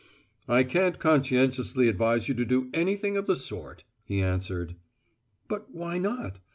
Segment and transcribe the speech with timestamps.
[0.47, 4.75] "I can't conscientiously advise you to do anything of the sort," he answered.
[5.47, 6.39] "But why not?